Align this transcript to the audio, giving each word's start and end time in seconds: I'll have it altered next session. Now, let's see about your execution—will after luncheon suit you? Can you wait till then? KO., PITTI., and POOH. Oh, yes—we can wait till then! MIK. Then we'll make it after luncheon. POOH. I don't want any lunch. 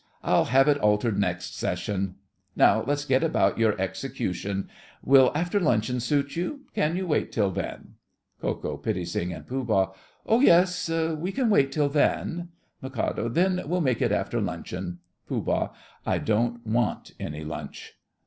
I'll 0.23 0.45
have 0.45 0.67
it 0.67 0.79
altered 0.79 1.19
next 1.19 1.55
session. 1.55 2.15
Now, 2.55 2.83
let's 2.83 3.05
see 3.05 3.13
about 3.13 3.59
your 3.59 3.79
execution—will 3.79 5.31
after 5.35 5.59
luncheon 5.59 5.99
suit 5.99 6.35
you? 6.35 6.61
Can 6.73 6.97
you 6.97 7.05
wait 7.05 7.31
till 7.31 7.51
then? 7.51 7.93
KO., 8.41 8.77
PITTI., 8.77 9.31
and 9.31 9.45
POOH. 9.45 9.93
Oh, 10.25 10.39
yes—we 10.39 11.31
can 11.31 11.51
wait 11.51 11.71
till 11.71 11.89
then! 11.89 12.49
MIK. 12.81 13.31
Then 13.35 13.61
we'll 13.67 13.79
make 13.81 14.01
it 14.01 14.11
after 14.11 14.41
luncheon. 14.41 14.97
POOH. 15.27 15.69
I 16.03 16.17
don't 16.17 16.65
want 16.65 17.11
any 17.19 17.43
lunch. 17.43 17.93